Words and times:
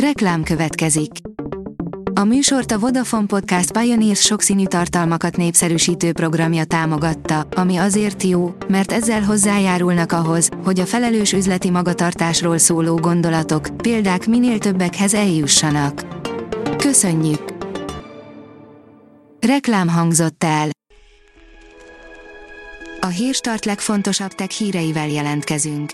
Reklám 0.00 0.42
következik. 0.42 1.10
A 2.14 2.24
műsort 2.24 2.72
a 2.72 2.78
Vodafone 2.78 3.26
Podcast 3.26 3.78
Pioneers 3.78 4.20
sokszínű 4.20 4.66
tartalmakat 4.66 5.36
népszerűsítő 5.36 6.12
programja 6.12 6.64
támogatta, 6.64 7.46
ami 7.50 7.76
azért 7.76 8.22
jó, 8.22 8.54
mert 8.68 8.92
ezzel 8.92 9.22
hozzájárulnak 9.22 10.12
ahhoz, 10.12 10.48
hogy 10.64 10.80
a 10.80 10.86
felelős 10.86 11.32
üzleti 11.32 11.70
magatartásról 11.70 12.58
szóló 12.58 12.96
gondolatok, 12.96 13.68
példák 13.76 14.26
minél 14.26 14.58
többekhez 14.58 15.14
eljussanak. 15.14 16.06
Köszönjük! 16.76 17.54
Reklám 19.40 19.88
hangzott 19.88 20.44
el. 20.44 20.68
A 23.00 23.06
hírstart 23.06 23.64
legfontosabb 23.64 24.30
tech 24.32 24.50
híreivel 24.50 25.08
jelentkezünk. 25.08 25.90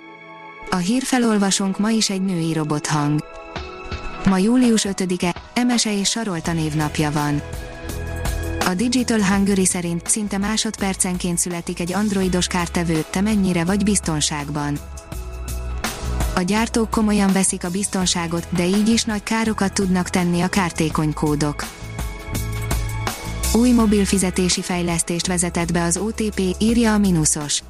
A 0.71 0.77
hírfelolvasónk 0.77 1.79
ma 1.79 1.91
is 1.91 2.11
egy 2.11 2.23
női 2.23 2.53
robothang. 2.53 3.32
Ma 4.29 4.39
július 4.39 4.87
5-e, 4.89 5.35
Emese 5.55 5.99
és 5.99 6.11
Sarolta 6.11 6.53
névnapja 6.53 7.11
van. 7.11 7.43
A 8.67 8.75
Digital 8.75 9.23
Hungary 9.25 9.65
szerint 9.65 10.09
szinte 10.09 10.39
másodpercenként 10.39 11.39
születik 11.39 11.81
egy 11.81 11.93
androidos 11.93 12.47
kártevő, 12.47 13.05
te 13.11 13.21
mennyire 13.21 13.65
vagy 13.65 13.85
biztonságban. 13.85 14.79
A 16.35 16.41
gyártók 16.41 16.91
komolyan 16.91 17.33
veszik 17.33 17.65
a 17.65 17.71
biztonságot, 17.71 18.47
de 18.51 18.67
így 18.67 18.89
is 18.89 19.05
nagy 19.05 19.23
károkat 19.23 19.73
tudnak 19.73 20.11
tenni 20.11 20.41
a 20.41 20.49
kártékony 20.49 21.13
kódok. 21.13 21.65
Új 23.55 23.71
mobil 23.71 24.05
fizetési 24.05 24.63
fejlesztést 24.63 25.27
vezetett 25.27 25.73
be 25.73 25.83
az 25.83 25.97
OTP, 25.97 26.41
írja 26.59 26.93
a 26.93 26.99
Minusos 26.99 27.63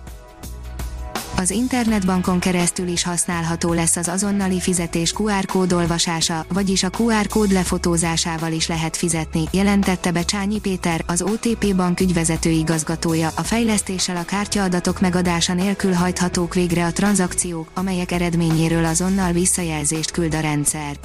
az 1.36 1.50
internetbankon 1.50 2.38
keresztül 2.38 2.88
is 2.88 3.04
használható 3.04 3.72
lesz 3.72 3.96
az 3.96 4.08
azonnali 4.08 4.60
fizetés 4.60 5.12
QR 5.12 5.46
kód 5.46 5.72
olvasása, 5.72 6.44
vagyis 6.48 6.82
a 6.82 6.90
QR 6.98 7.26
kód 7.26 7.52
lefotózásával 7.52 8.52
is 8.52 8.66
lehet 8.66 8.96
fizetni, 8.96 9.44
jelentette 9.50 10.10
be 10.10 10.22
Csányi 10.22 10.60
Péter, 10.60 11.04
az 11.06 11.22
OTP 11.22 11.76
bank 11.76 12.00
ügyvezető 12.00 12.50
igazgatója. 12.50 13.30
A 13.36 13.42
fejlesztéssel 13.42 14.16
a 14.16 14.24
kártyaadatok 14.24 15.00
megadása 15.00 15.54
nélkül 15.54 15.92
hajthatók 15.92 16.54
végre 16.54 16.84
a 16.84 16.92
tranzakciók, 16.92 17.70
amelyek 17.74 18.10
eredményéről 18.10 18.84
azonnal 18.84 19.32
visszajelzést 19.32 20.10
küld 20.10 20.34
a 20.34 20.40
rendszer. 20.40 20.96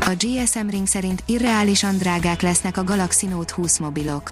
A 0.00 0.14
GSM 0.18 0.68
Ring 0.68 0.86
szerint 0.86 1.22
irreálisan 1.26 1.98
drágák 1.98 2.40
lesznek 2.42 2.76
a 2.76 2.84
Galaxy 2.84 3.26
Note 3.26 3.54
20 3.54 3.78
mobilok 3.78 4.30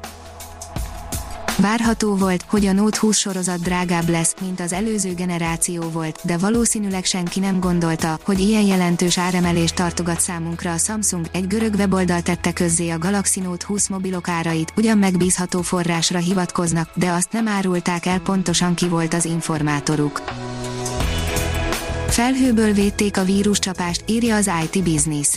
Várható 1.60 2.14
volt, 2.14 2.44
hogy 2.48 2.66
a 2.66 2.72
Note 2.72 2.98
20 3.00 3.16
sorozat 3.16 3.60
drágább 3.60 4.08
lesz, 4.08 4.34
mint 4.40 4.60
az 4.60 4.72
előző 4.72 5.14
generáció 5.14 5.82
volt, 5.82 6.20
de 6.22 6.36
valószínűleg 6.36 7.04
senki 7.04 7.40
nem 7.40 7.60
gondolta, 7.60 8.18
hogy 8.24 8.40
ilyen 8.40 8.62
jelentős 8.62 9.18
áremelést 9.18 9.74
tartogat 9.74 10.20
számunkra 10.20 10.72
a 10.72 10.76
Samsung. 10.76 11.26
Egy 11.32 11.46
görög 11.46 11.74
weboldal 11.74 12.22
tette 12.22 12.52
közzé 12.52 12.90
a 12.90 12.98
Galaxy 12.98 13.40
Note 13.40 13.66
20 13.66 13.88
mobilok 13.88 14.28
árait, 14.28 14.72
ugyan 14.76 14.98
megbízható 14.98 15.62
forrásra 15.62 16.18
hivatkoznak, 16.18 16.90
de 16.94 17.10
azt 17.10 17.32
nem 17.32 17.48
árulták 17.48 18.06
el 18.06 18.20
pontosan 18.20 18.74
ki 18.74 18.88
volt 18.88 19.14
az 19.14 19.24
informátoruk. 19.24 20.22
Felhőből 22.08 22.72
védték 22.72 23.16
a 23.16 23.24
víruscsapást, 23.24 24.04
írja 24.06 24.36
az 24.36 24.50
IT 24.64 24.82
Business 24.82 25.28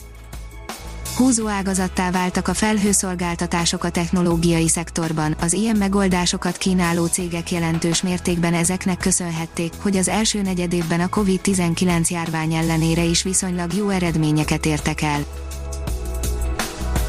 húzó 1.21 1.47
ágazattá 1.47 2.11
váltak 2.11 2.47
a 2.47 2.53
felhőszolgáltatások 2.53 3.83
a 3.83 3.89
technológiai 3.89 4.67
szektorban, 4.67 5.35
az 5.41 5.53
ilyen 5.53 5.75
megoldásokat 5.75 6.57
kínáló 6.57 7.05
cégek 7.05 7.51
jelentős 7.51 8.01
mértékben 8.01 8.53
ezeknek 8.53 8.97
köszönhették, 8.97 9.73
hogy 9.81 9.97
az 9.97 10.07
első 10.07 10.41
negyedévben 10.41 10.99
a 10.99 11.07
COVID-19 11.07 12.09
járvány 12.09 12.53
ellenére 12.53 13.03
is 13.03 13.23
viszonylag 13.23 13.73
jó 13.73 13.89
eredményeket 13.89 14.65
értek 14.65 15.01
el. 15.01 15.25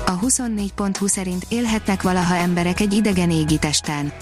A 0.06 0.18
24.20 0.18 1.08
szerint 1.08 1.46
élhetnek 1.48 2.02
valaha 2.02 2.34
emberek 2.34 2.80
egy 2.80 2.92
idegen 2.92 3.30
égitesten. 3.30 4.12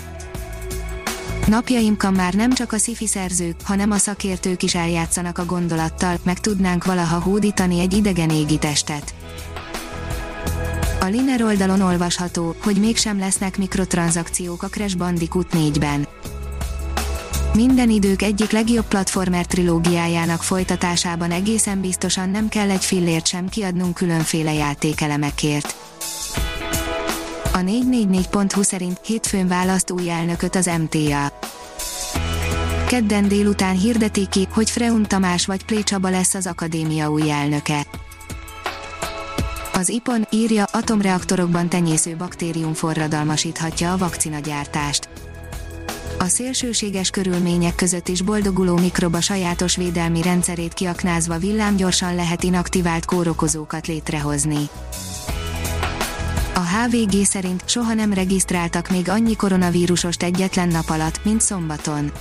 Napjainkban 1.46 2.12
már 2.12 2.34
nem 2.34 2.52
csak 2.52 2.72
a 2.72 2.78
szifi 2.78 3.06
szerzők, 3.06 3.56
hanem 3.64 3.90
a 3.90 3.96
szakértők 3.96 4.62
is 4.62 4.74
eljátszanak 4.74 5.38
a 5.38 5.44
gondolattal, 5.44 6.18
meg 6.22 6.40
tudnánk 6.40 6.84
valaha 6.84 7.20
hódítani 7.20 7.80
egy 7.80 7.92
idegen 7.92 8.30
égitestet. 8.30 9.14
A 11.00 11.04
Liner 11.04 11.42
oldalon 11.42 11.80
olvasható, 11.80 12.54
hogy 12.62 12.76
mégsem 12.76 13.18
lesznek 13.18 13.58
mikrotranszakciók 13.58 14.62
a 14.62 14.66
Crash 14.66 14.96
Bandicoot 14.96 15.46
4-ben. 15.52 16.06
Minden 17.54 17.90
idők 17.90 18.22
egyik 18.22 18.50
legjobb 18.50 18.84
platformer 18.84 19.46
trilógiájának 19.46 20.42
folytatásában 20.42 21.30
egészen 21.30 21.80
biztosan 21.80 22.28
nem 22.28 22.48
kell 22.48 22.70
egy 22.70 22.84
fillért 22.84 23.26
sem 23.26 23.48
kiadnunk 23.48 23.94
különféle 23.94 24.52
játékelemekért. 24.52 25.74
A 27.52 27.58
444.hu 27.58 28.62
szerint 28.62 29.00
hétfőn 29.04 29.48
választ 29.48 29.90
új 29.90 30.10
elnököt 30.10 30.54
az 30.54 30.70
MTA. 30.78 31.38
Kedden 32.86 33.28
délután 33.28 33.78
hirdetik 33.78 34.28
ki, 34.28 34.48
hogy 34.50 34.70
Freun 34.70 35.02
Tamás 35.02 35.46
vagy 35.46 35.64
Plécsaba 35.64 36.10
lesz 36.10 36.34
az 36.34 36.46
akadémia 36.46 37.10
új 37.10 37.30
elnöke. 37.30 37.86
Az 39.80 39.88
IPON 39.88 40.26
írja, 40.30 40.64
atomreaktorokban 40.72 41.68
tenyésző 41.68 42.16
baktérium 42.16 42.74
forradalmasíthatja 42.74 43.92
a 43.92 43.96
vakcinagyártást. 43.96 45.08
A 46.18 46.24
szélsőséges 46.24 47.10
körülmények 47.10 47.74
között 47.74 48.08
is 48.08 48.22
boldoguló 48.22 48.76
mikroba 48.76 49.20
sajátos 49.20 49.76
védelmi 49.76 50.22
rendszerét 50.22 50.74
kiaknázva 50.74 51.38
villámgyorsan 51.38 52.14
lehet 52.14 52.42
inaktivált 52.42 53.04
kórokozókat 53.04 53.86
létrehozni. 53.86 54.68
A 56.54 56.60
HVG 56.60 57.24
szerint 57.24 57.68
soha 57.68 57.94
nem 57.94 58.12
regisztráltak 58.12 58.90
még 58.90 59.08
annyi 59.08 59.36
koronavírusost 59.36 60.22
egyetlen 60.22 60.68
nap 60.68 60.90
alatt, 60.90 61.24
mint 61.24 61.40
szombaton. 61.40 62.12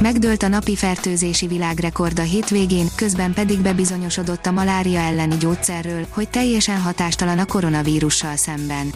Megdőlt 0.00 0.42
a 0.42 0.48
napi 0.48 0.76
fertőzési 0.76 1.46
világrekord 1.46 2.18
a 2.18 2.22
hétvégén, 2.22 2.86
közben 2.94 3.32
pedig 3.32 3.60
bebizonyosodott 3.60 4.46
a 4.46 4.50
malária 4.50 5.00
elleni 5.00 5.36
gyógyszerről, 5.36 6.06
hogy 6.10 6.28
teljesen 6.28 6.80
hatástalan 6.80 7.38
a 7.38 7.44
koronavírussal 7.44 8.36
szemben. 8.36 8.92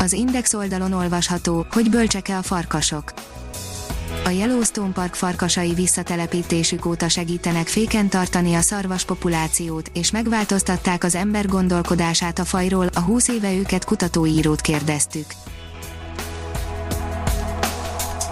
Az 0.00 0.12
Index 0.12 0.54
oldalon 0.54 0.92
olvasható, 0.92 1.66
hogy 1.70 1.90
bölcseke 1.90 2.36
a 2.36 2.42
farkasok. 2.42 3.12
A 4.24 4.28
Yellowstone 4.28 4.92
Park 4.92 5.14
farkasai 5.14 5.74
visszatelepítésük 5.74 6.86
óta 6.86 7.08
segítenek 7.08 7.66
féken 7.66 8.08
tartani 8.08 8.54
a 8.54 8.60
szarvas 8.60 9.04
populációt, 9.04 9.90
és 9.94 10.10
megváltoztatták 10.10 11.04
az 11.04 11.14
ember 11.14 11.46
gondolkodását 11.46 12.38
a 12.38 12.44
fajról, 12.44 12.86
a 12.94 13.00
20 13.00 13.28
éve 13.28 13.52
őket 13.54 13.84
kutatóírót 13.84 14.60
kérdeztük. 14.60 15.26